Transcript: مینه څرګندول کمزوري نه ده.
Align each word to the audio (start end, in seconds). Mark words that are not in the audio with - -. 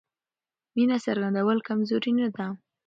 مینه 0.75 0.97
څرګندول 1.05 1.57
کمزوري 1.67 2.11
نه 2.19 2.27
ده. 2.35 2.45